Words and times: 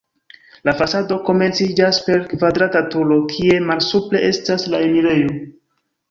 La 0.67 0.71
fasado 0.77 1.17
komenciĝas 1.25 1.99
per 2.07 2.23
kvadrata 2.31 2.81
turo, 2.95 3.17
kie 3.33 3.59
malsupre 3.67 4.23
estas 4.31 4.65
la 4.75 4.81
enirejo. 4.87 5.37